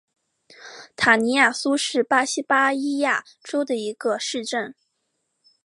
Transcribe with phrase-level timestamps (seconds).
[0.95, 4.73] 塔尼亚苏是巴西巴伊亚州的一个市镇。